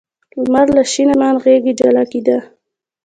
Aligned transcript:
لمر 0.41 0.67
له 0.75 0.83
شین 0.91 1.07
اسمان 1.13 1.35
غېږې 1.43 1.73
جلا 1.79 2.03
کېده. 2.11 2.37